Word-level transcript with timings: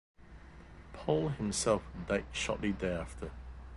Paul 0.93 1.29
himself 1.29 1.83
died 2.07 2.25
shortly 2.31 2.71
thereafter. 2.71 3.29